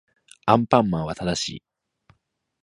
[0.47, 1.63] アンパンマンは正しい